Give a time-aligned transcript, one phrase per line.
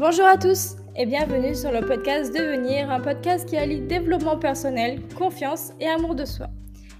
[0.00, 4.98] Bonjour à tous et bienvenue sur le podcast Devenir, un podcast qui allie développement personnel,
[5.14, 6.46] confiance et amour de soi.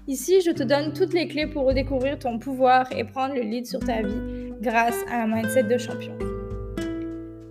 [0.07, 3.65] Ici, je te donne toutes les clés pour redécouvrir ton pouvoir et prendre le lead
[3.65, 6.13] sur ta vie grâce à un mindset de champion.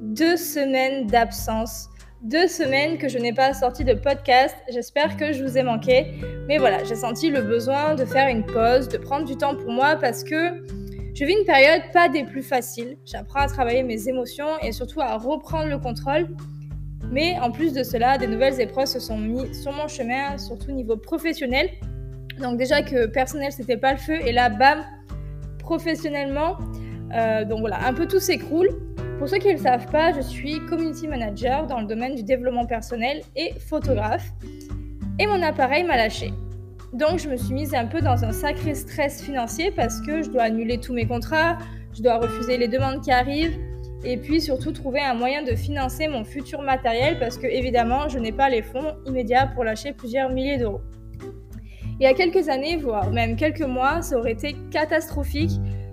[0.01, 1.89] Deux semaines d'absence,
[2.23, 4.55] deux semaines que je n'ai pas sorti de podcast.
[4.73, 6.15] J'espère que je vous ai manqué.
[6.47, 9.73] Mais voilà, j'ai senti le besoin de faire une pause, de prendre du temps pour
[9.73, 10.63] moi parce que
[11.21, 12.97] je vis une période pas des plus faciles.
[13.05, 16.29] J'apprends à travailler mes émotions et surtout à reprendre le contrôle.
[17.13, 20.71] Mais en plus de cela, des nouvelles épreuves se sont mises sur mon chemin, surtout
[20.71, 21.69] au niveau professionnel.
[22.41, 24.17] Donc déjà que personnel, c'était pas le feu.
[24.27, 24.83] Et là, bam,
[25.59, 26.57] professionnellement.
[27.15, 28.71] Euh, donc voilà, un peu tout s'écroule.
[29.19, 32.23] Pour ceux qui ne le savent pas, je suis community manager dans le domaine du
[32.23, 34.31] développement personnel et photographe.
[35.19, 36.33] Et mon appareil m'a lâché.
[36.93, 40.31] Donc je me suis mise un peu dans un sacré stress financier parce que je
[40.31, 41.57] dois annuler tous mes contrats,
[41.97, 43.59] je dois refuser les demandes qui arrivent
[44.05, 48.19] et puis surtout trouver un moyen de financer mon futur matériel parce que évidemment je
[48.19, 50.81] n'ai pas les fonds immédiats pour lâcher plusieurs milliers d'euros.
[52.01, 55.53] Il y a quelques années, voire même quelques mois, ça aurait été catastrophique.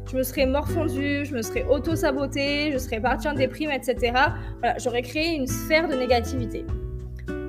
[0.10, 4.14] Je me serais morfondue, je me serais auto-sabotée, je serais partie en déprime, etc.
[4.60, 6.66] Voilà, j'aurais créé une sphère de négativité.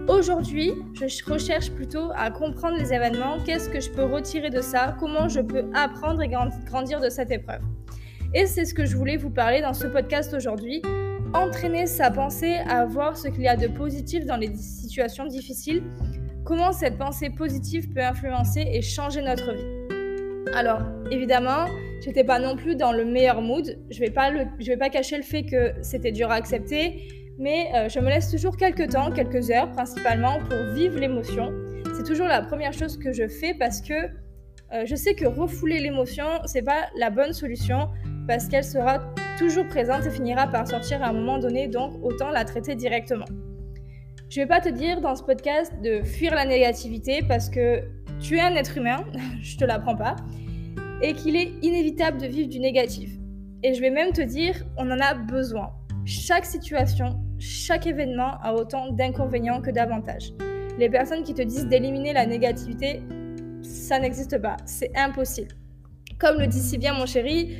[0.09, 4.97] Aujourd'hui, je recherche plutôt à comprendre les événements, qu'est-ce que je peux retirer de ça,
[4.99, 7.61] comment je peux apprendre et grandir de cette épreuve?
[8.33, 10.81] Et c'est ce que je voulais vous parler dans ce podcast aujourd'hui.
[11.35, 15.83] Entraîner sa pensée à voir ce qu'il y a de positif dans les situations difficiles,
[16.43, 20.55] comment cette pensée positive peut influencer et changer notre vie?
[20.55, 21.67] Alors, évidemment,
[22.03, 23.79] j'étais pas non plus dans le meilleur mood.
[23.91, 27.71] Je vais pas, je vais pas cacher le fait que c'était dur à accepter mais
[27.75, 31.53] euh, je me laisse toujours quelques temps, quelques heures principalement pour vivre l'émotion.
[31.97, 35.79] C'est toujours la première chose que je fais parce que euh, je sais que refouler
[35.79, 37.89] l'émotion, c'est pas la bonne solution
[38.27, 42.31] parce qu'elle sera toujours présente et finira par sortir à un moment donné, donc autant
[42.31, 43.25] la traiter directement.
[44.29, 47.81] Je vais pas te dire dans ce podcast de fuir la négativité parce que
[48.21, 49.05] tu es un être humain,
[49.43, 50.17] je te l'apprends pas,
[51.01, 53.11] et qu'il est inévitable de vivre du négatif.
[53.63, 55.71] Et je vais même te dire, on en a besoin.
[56.05, 60.33] Chaque situation, chaque événement a autant d'inconvénients que d'avantages.
[60.79, 63.03] Les personnes qui te disent d'éliminer la négativité,
[63.63, 65.55] ça n'existe pas, c'est impossible.
[66.19, 67.57] Comme le dit si bien mon chéri,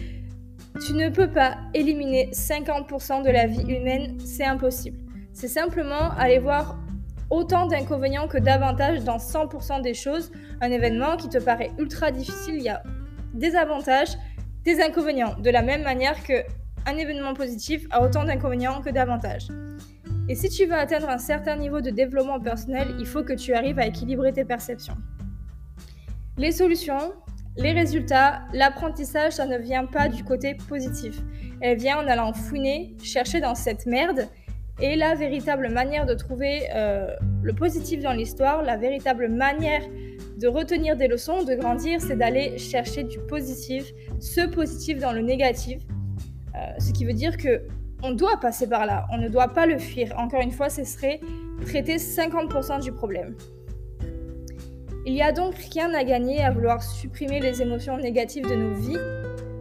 [0.85, 4.99] tu ne peux pas éliminer 50% de la vie humaine, c'est impossible.
[5.33, 6.79] C'est simplement aller voir
[7.31, 10.33] autant d'inconvénients que d'avantages dans 100% des choses.
[10.61, 12.83] Un événement qui te paraît ultra difficile, il y a
[13.35, 14.17] des avantages,
[14.65, 15.37] des inconvénients.
[15.39, 16.43] De la même manière que
[16.89, 19.49] un événement positif a autant d'inconvénients que d'avantages.
[20.29, 23.53] Et si tu veux atteindre un certain niveau de développement personnel, il faut que tu
[23.53, 24.97] arrives à équilibrer tes perceptions.
[26.39, 27.13] Les solutions,
[27.59, 31.21] les résultats, l'apprentissage, ça ne vient pas du côté positif.
[31.61, 34.27] Elle vient en allant fouiner, chercher dans cette merde.
[34.81, 37.09] Et la véritable manière de trouver euh,
[37.43, 39.83] le positif dans l'histoire, la véritable manière
[40.39, 45.21] de retenir des leçons, de grandir, c'est d'aller chercher du positif, ce positif dans le
[45.21, 45.83] négatif,
[46.79, 47.63] ce qui veut dire que
[48.03, 50.15] on doit passer par là, on ne doit pas le fuir.
[50.17, 51.21] Encore une fois, ce serait
[51.67, 53.35] traiter 50% du problème.
[55.05, 58.75] Il n'y a donc rien à gagner à vouloir supprimer les émotions négatives de nos
[58.75, 58.99] vies.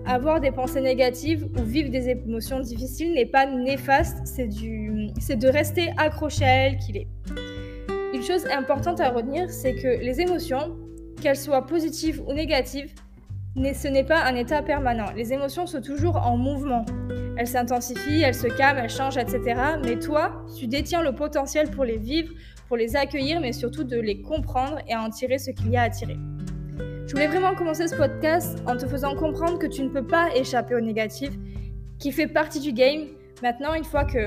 [0.06, 5.92] Avoir des pensées négatives ou vivre des émotions difficiles n'est pas néfaste, c'est de rester
[5.98, 7.08] accroché à elles qu'il est.
[8.14, 10.78] Une chose importante à retenir, c'est que les émotions,
[11.22, 12.94] qu'elles soient positives ou négatives,
[13.74, 15.12] ce n'est pas un état permanent.
[15.16, 16.86] Les émotions sont toujours en mouvement.
[17.38, 19.56] Elles s'intensifient, elles se calment, elles changent, etc.
[19.84, 22.34] Mais toi, tu détiens le potentiel pour les vivre,
[22.68, 25.78] pour les accueillir, mais surtout de les comprendre et à en tirer ce qu'il y
[25.78, 26.18] a à tirer.
[27.08, 30.30] Je voulais vraiment commencer ce podcast en te faisant comprendre que tu ne peux pas
[30.36, 31.32] échapper au négatif,
[32.00, 33.06] qui fait partie du game.
[33.42, 34.26] Maintenant, une fois que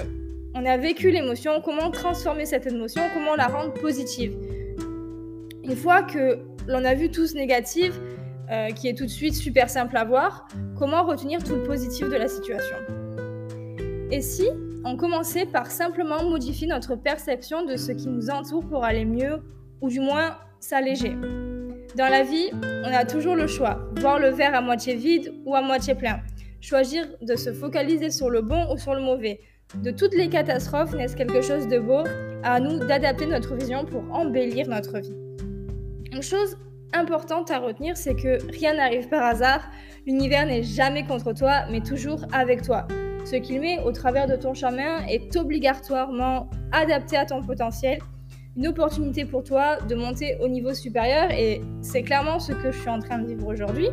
[0.54, 4.34] on a vécu l'émotion, comment transformer cette émotion, comment la rendre positive?
[5.62, 7.92] Une fois que l'on a vu tout ce négatif,
[8.50, 12.08] euh, qui est tout de suite super simple à voir, comment retenir tout le positif
[12.08, 12.76] de la situation?
[14.10, 14.48] Et si
[14.84, 19.42] on commençait par simplement modifier notre perception de ce qui nous entoure pour aller mieux,
[19.80, 21.16] ou du moins s'alléger?
[21.96, 22.50] Dans la vie,
[22.84, 26.20] on a toujours le choix, voir le verre à moitié vide ou à moitié plein.
[26.60, 29.40] Choisir de se focaliser sur le bon ou sur le mauvais.
[29.82, 32.02] De toutes les catastrophes naissent quelque chose de beau,
[32.42, 35.14] à nous d'adapter notre vision pour embellir notre vie.
[36.12, 36.56] Une chose
[36.92, 39.60] importante à retenir, c'est que rien n'arrive par hasard.
[40.06, 42.86] L'univers n'est jamais contre toi, mais toujours avec toi.
[43.24, 47.98] Ce qu'il met au travers de ton chemin est obligatoirement adapté à ton potentiel.
[48.56, 52.78] Une opportunité pour toi de monter au niveau supérieur et c'est clairement ce que je
[52.78, 53.88] suis en train de vivre aujourd'hui.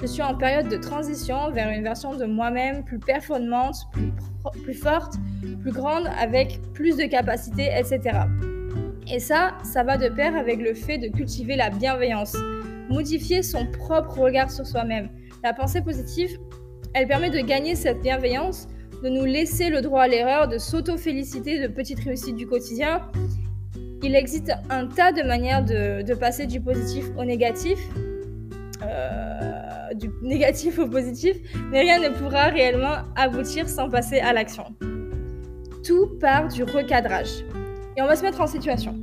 [0.00, 4.12] Je suis en période de transition vers une version de moi-même plus performante, plus,
[4.62, 5.14] plus forte,
[5.60, 8.22] plus grande, avec plus de capacités, etc.
[9.12, 12.34] Et ça, ça va de pair avec le fait de cultiver la bienveillance,
[12.88, 15.10] modifier son propre regard sur soi-même.
[15.44, 16.30] La pensée positive,
[16.94, 18.68] elle permet de gagner cette bienveillance,
[19.04, 23.02] de nous laisser le droit à l'erreur, de s'auto-féliciter de petites réussites du quotidien.
[24.02, 27.78] Il existe un tas de manières de, passer du positif au négatif,
[28.82, 31.36] euh, du négatif au positif,
[31.70, 34.64] mais rien ne pourra réellement aboutir sans passer à l'action.
[35.84, 37.44] Tout part du recadrage.
[37.96, 38.94] Et on va se mettre en situation.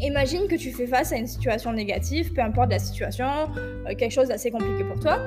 [0.00, 3.26] Imagine que tu fais face à une situation négative, peu importe la situation,
[3.56, 5.18] euh, quelque chose d'assez compliqué pour toi.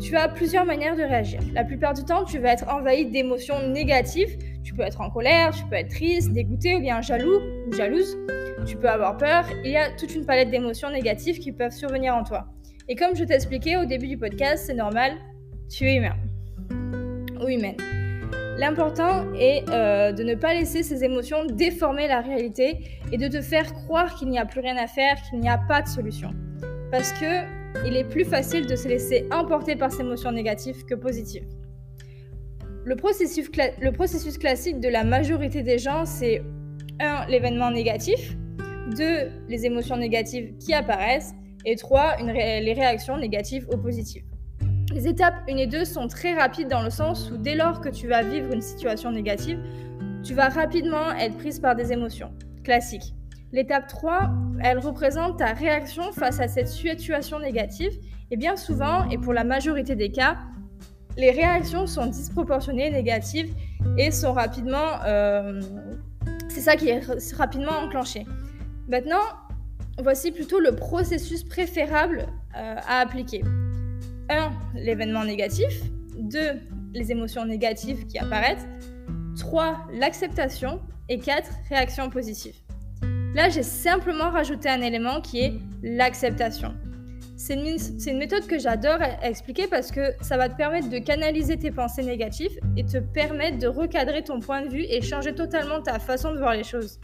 [0.00, 1.40] Tu as plusieurs manières de réagir.
[1.52, 4.38] La plupart du temps, tu vas être envahi d'émotions négatives.
[4.64, 8.16] Tu peux être en colère, tu peux être triste, dégoûté ou bien jaloux ou jalouse.
[8.66, 9.44] Tu peux avoir peur.
[9.64, 12.46] Il y a toute une palette d'émotions négatives qui peuvent survenir en toi.
[12.88, 15.12] Et comme je t'ai expliqué au début du podcast, c'est normal,
[15.68, 16.16] tu es humain
[17.40, 17.76] ou humaine.
[18.60, 22.76] L'important est euh, de ne pas laisser ces émotions déformer la réalité
[23.10, 25.56] et de te faire croire qu'il n'y a plus rien à faire, qu'il n'y a
[25.56, 26.34] pas de solution.
[26.90, 27.46] Parce que
[27.86, 31.46] il est plus facile de se laisser emporter par ces émotions négatives que positives.
[32.84, 33.48] Le processus,
[34.36, 36.42] classique de la majorité des gens, c'est
[36.98, 37.28] 1.
[37.30, 38.36] l'événement négatif,
[38.94, 39.04] 2.
[39.48, 41.32] les émotions négatives qui apparaissent,
[41.64, 42.16] et 3.
[42.24, 44.29] les réactions négatives ou positives.
[44.92, 47.88] Les étapes 1 et 2 sont très rapides dans le sens où dès lors que
[47.88, 49.60] tu vas vivre une situation négative,
[50.24, 52.32] tu vas rapidement être prise par des émotions.
[52.64, 53.14] Classique.
[53.52, 54.30] L'étape 3,
[54.62, 57.92] elle représente ta réaction face à cette situation négative.
[58.32, 60.36] Et bien souvent, et pour la majorité des cas,
[61.16, 63.54] les réactions sont disproportionnées, négatives,
[63.96, 65.02] et sont rapidement...
[65.06, 65.60] Euh,
[66.48, 67.00] c'est ça qui est
[67.36, 68.26] rapidement enclenché.
[68.88, 69.22] Maintenant,
[70.02, 72.26] voici plutôt le processus préférable
[72.56, 73.42] euh, à appliquer.
[74.30, 74.52] 1.
[74.74, 75.82] L'événement négatif.
[76.18, 76.40] 2.
[76.94, 78.66] Les émotions négatives qui apparaissent.
[79.38, 79.88] 3.
[79.92, 80.80] L'acceptation.
[81.08, 81.50] Et 4.
[81.68, 82.54] Réaction positive.
[83.34, 86.74] Là, j'ai simplement rajouté un élément qui est l'acceptation.
[87.36, 91.70] C'est une, méthode que j'adore expliquer parce que ça va te permettre de canaliser tes
[91.70, 95.98] pensées négatives et te permettre de recadrer ton point de vue et changer totalement ta
[95.98, 97.00] façon de voir les choses.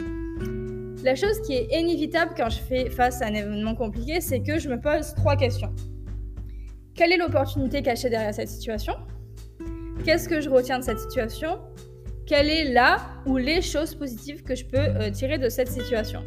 [1.03, 4.59] La chose qui est inévitable quand je fais face à un événement compliqué, c'est que
[4.59, 5.73] je me pose trois questions.
[6.97, 8.95] Quelle est l'opportunité cachée derrière cette situation?
[10.03, 11.59] Qu'est-ce que je retiens de cette situation?
[12.27, 12.97] Quelle est la
[13.27, 16.25] ou les choses positives que je peux euh, tirer de cette situation?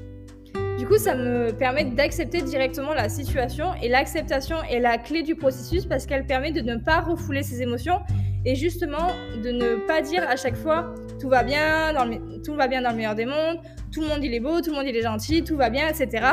[0.78, 5.36] Du coup, ça me permet d'accepter directement la situation et l'acceptation est la clé du
[5.36, 8.00] processus parce qu'elle permet de ne pas refouler ses émotions
[8.46, 9.08] et justement
[9.44, 12.84] de ne pas dire à chaque fois tout va bien dans le, tout va bien
[12.84, 13.58] dans le meilleur des mondes,
[13.92, 15.90] tout le monde il est beau, tout le monde il est gentil, tout va bien,
[15.90, 16.28] etc.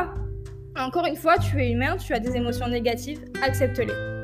[0.78, 4.15] Encore une fois, tu es humain, tu as des émotions négatives, accepte-les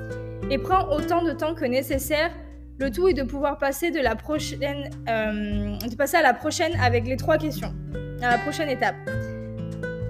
[0.52, 2.30] et prends autant de temps que nécessaire.
[2.78, 6.72] Le tout est de pouvoir passer, de la prochaine, euh, de passer à la prochaine
[6.82, 7.72] avec les trois questions,
[8.20, 8.96] à la prochaine étape.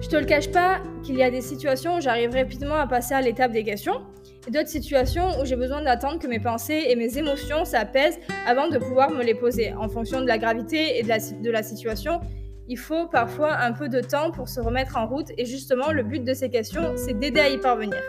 [0.01, 3.13] Je te le cache pas qu'il y a des situations où j'arrive rapidement à passer
[3.13, 4.01] à l'étape des questions
[4.45, 8.67] et d'autres situations où j'ai besoin d'attendre que mes pensées et mes émotions s'apaisent avant
[8.67, 9.73] de pouvoir me les poser.
[9.73, 12.19] En fonction de la gravité et de la situation,
[12.67, 16.03] il faut parfois un peu de temps pour se remettre en route et justement le
[16.03, 18.01] but de ces questions, c'est d'aider à y parvenir.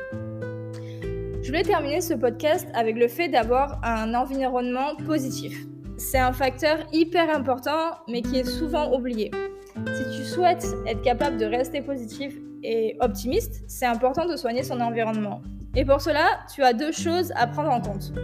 [1.44, 5.66] Je voulais terminer ce podcast avec le fait d'avoir un environnement positif.
[5.98, 9.30] C'est un facteur hyper important, mais qui est souvent oublié.
[9.76, 14.80] Si tu souhaites être capable de rester positif et optimiste, c'est important de soigner son
[14.80, 15.42] environnement.
[15.76, 16.24] Et pour cela,
[16.54, 18.14] tu as deux choses à prendre en compte.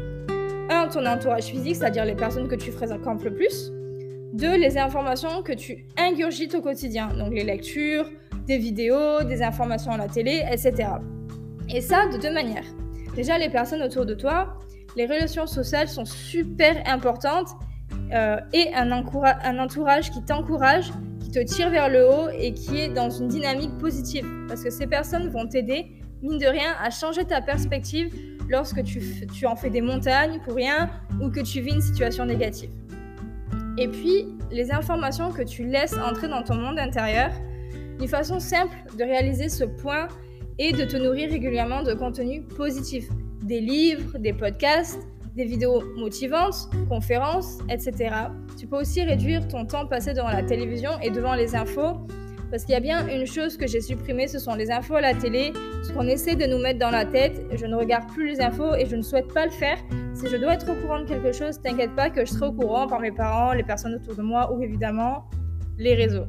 [0.70, 3.70] Un, ton entourage physique, c'est-à-dire les personnes que tu fréquentes le plus.
[4.32, 8.08] Deux, les informations que tu ingurgites au quotidien, donc les lectures,
[8.46, 10.88] des vidéos, des informations à la télé, etc.
[11.68, 12.64] Et ça de deux manières.
[13.14, 14.58] Déjà, les personnes autour de toi,
[14.96, 17.48] les relations sociales sont super importantes
[18.12, 20.90] euh, et un, entourage qui t'encourage,
[21.20, 24.26] qui te tire vers le haut et qui est dans une dynamique positive.
[24.48, 25.86] Parce que ces personnes vont t'aider,
[26.22, 28.14] mine de rien, à changer ta perspective
[28.48, 29.00] lorsque tu,
[29.32, 30.90] tu en fais des montagnes pour rien
[31.20, 32.70] ou que tu vis une situation négative.
[33.78, 37.30] Et puis, les informations que tu laisses entrer dans ton monde intérieur,
[38.00, 40.08] une façon simple de réaliser ce point
[40.60, 43.08] et de te nourrir régulièrement de contenu positif.
[43.42, 45.00] Des livres, des podcasts,
[45.34, 48.14] des vidéos motivantes, conférences, etc.
[48.58, 52.06] Tu peux aussi réduire ton temps passé devant la télévision et devant les infos.
[52.50, 55.00] Parce qu'il y a bien une chose que j'ai supprimée, ce sont les infos à
[55.00, 55.52] la télé,
[55.82, 57.40] ce qu'on essaie de nous mettre dans la tête.
[57.54, 59.78] Je ne regarde plus les infos et je ne souhaite pas le faire.
[60.12, 62.52] Si je dois être au courant de quelque chose, t'inquiète pas que je serai au
[62.52, 65.24] courant par mes parents, les personnes autour de moi ou évidemment
[65.78, 66.26] les réseaux.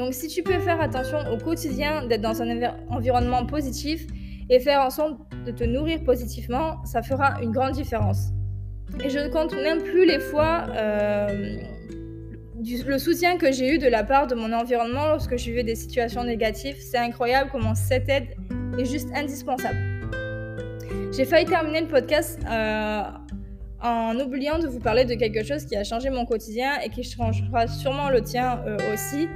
[0.00, 2.48] Donc si tu peux faire attention au quotidien d'être dans un
[2.88, 4.06] environnement positif
[4.48, 8.30] et faire en sorte de te nourrir positivement, ça fera une grande différence.
[9.04, 11.58] Et je ne compte même plus les fois euh,
[12.64, 15.74] le soutien que j'ai eu de la part de mon environnement lorsque je vivais des
[15.74, 16.76] situations négatives.
[16.80, 18.28] C'est incroyable comment cette aide
[18.78, 19.76] est juste indispensable.
[21.14, 23.02] J'ai failli terminer le podcast euh,
[23.82, 27.02] en oubliant de vous parler de quelque chose qui a changé mon quotidien et qui
[27.02, 29.28] changera sûrement le tien euh, aussi.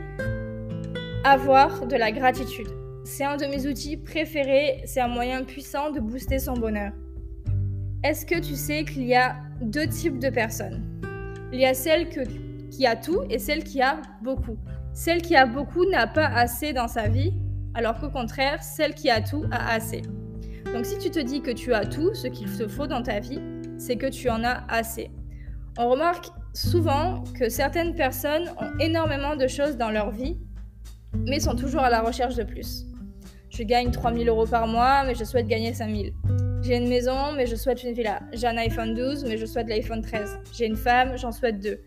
[1.27, 2.69] Avoir de la gratitude.
[3.03, 6.93] C'est un de mes outils préférés, c'est un moyen puissant de booster son bonheur.
[8.03, 10.85] Est-ce que tu sais qu'il y a deux types de personnes?
[11.51, 12.11] Il y a celle
[12.71, 14.59] qui a tout et celle qui a beaucoup.
[14.93, 17.33] Celle qui a beaucoup n'a pas assez dans sa vie,
[17.73, 20.03] alors qu'au contraire, celle qui a tout a assez.
[20.75, 23.21] Donc si tu te dis que tu as tout ce qu'il te faut dans ta
[23.21, 23.41] vie,
[23.79, 25.11] c'est que tu en as assez.
[25.79, 30.37] On remarque souvent que certaines personnes ont énormément de choses dans leur vie,
[31.27, 32.85] mais sont toujours à la recherche de plus.
[33.51, 36.13] Je gagne 3000 euros par mois, mais je souhaite gagner 5000.
[36.63, 38.21] J'ai une maison, mais je souhaite une villa.
[38.33, 40.39] J'ai un iPhone 12, mais je souhaite l'iPhone 13.
[40.53, 41.79] J'ai une femme, j'en souhaite deux.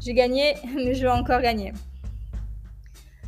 [0.00, 1.72] J'ai gagné, mais je veux encore gagner.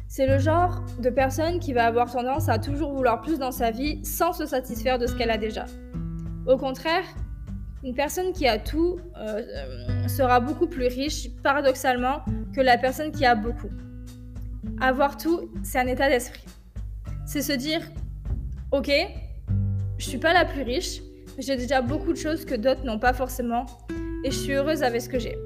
[0.09, 3.71] C'est le genre de personne qui va avoir tendance à toujours vouloir plus dans sa
[3.71, 5.67] vie sans se satisfaire de ce qu'elle a déjà.
[6.47, 7.05] Au contraire,
[7.85, 13.13] une personne qui a tout euh, euh, sera beaucoup plus riche, paradoxalement, que la personne
[13.13, 13.71] qui a beaucoup.
[14.81, 16.45] Avoir tout, c'est un état d'esprit.
[17.25, 17.81] C'est se dire,
[18.73, 18.91] ok,
[19.97, 21.01] je suis pas la plus riche,
[21.39, 23.65] j'ai déjà beaucoup de choses que d'autres n'ont pas forcément
[24.23, 25.37] et je suis heureuse avec ce que j'ai.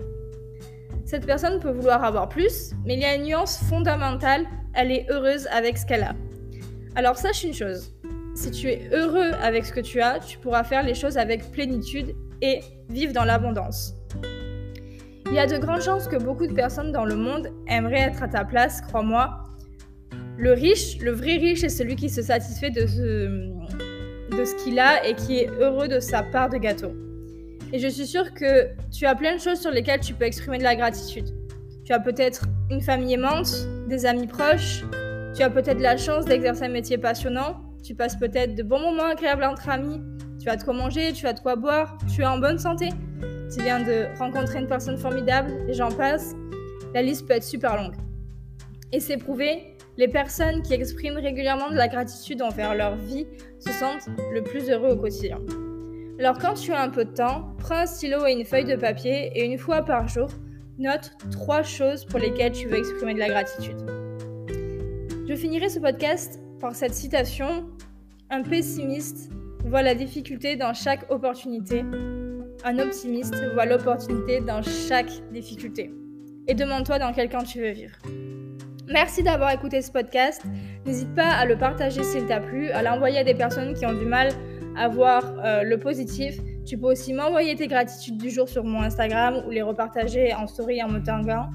[1.05, 5.07] Cette personne peut vouloir avoir plus, mais il y a une nuance fondamentale, elle est
[5.11, 6.15] heureuse avec ce qu'elle a.
[6.97, 7.95] Alors sache une chose,
[8.35, 11.51] si tu es heureux avec ce que tu as, tu pourras faire les choses avec
[11.53, 13.95] plénitude et vivre dans l'abondance.
[15.31, 18.25] Il y a de grandes chances que beaucoup de personnes dans le monde aimeraient être
[18.25, 19.45] à ta place, crois-moi.
[20.37, 23.29] Le riche, le vrai riche, est celui qui se satisfait de ce,
[24.37, 26.93] de ce qu'il a et qui est heureux de sa part de gâteau.
[27.73, 30.59] Et je suis sûre que tu as plein de choses sur lesquelles tu peux exprimer
[30.59, 31.29] de la gratitude.
[31.85, 34.83] Tu as peut-être une famille aimante, des amis proches,
[35.37, 39.07] tu as peut-être la chance d'exercer un métier passionnant, tu passes peut-être de bons moments
[39.13, 40.01] agréables entre amis,
[40.41, 42.89] tu as de quoi manger, tu as de quoi boire, tu es en bonne santé,
[43.53, 46.35] tu viens de rencontrer une personne formidable, et j'en passe.
[46.95, 47.95] La liste peut être super longue.
[48.93, 53.27] Et c'est prouvé, les personnes qui expriment régulièrement de la gratitude envers leur vie
[53.59, 55.39] se sentent le plus heureux au quotidien.
[56.19, 58.77] Alors quand tu as un peu de temps, prends un stylo et une feuille de
[58.77, 60.29] papier et une fois par jour,
[60.79, 63.77] note trois choses pour lesquelles tu veux exprimer de la gratitude.
[65.29, 67.67] Je finirai ce podcast par cette citation
[68.31, 69.31] Un pessimiste
[69.65, 71.85] voit la difficulté dans chaque opportunité.
[72.65, 75.91] Un optimiste voit l'opportunité dans chaque difficulté.
[76.47, 77.97] Et demande-toi dans quel camp tu veux vivre.
[78.89, 80.43] Merci d'avoir écouté ce podcast.
[80.85, 83.95] N'hésite pas à le partager s'il t'a plu, à l'envoyer à des personnes qui ont
[83.95, 84.31] du mal
[84.77, 86.39] à voir euh, le positif.
[86.67, 90.47] Tu peux aussi m'envoyer tes gratitudes du jour sur mon Instagram ou les repartager en
[90.47, 91.47] story en me taguant.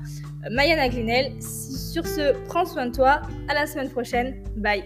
[0.45, 1.33] Euh, Mayana Glinel.
[1.41, 3.21] Sur ce, prends soin de toi.
[3.47, 4.43] À la semaine prochaine.
[4.55, 4.83] Bye.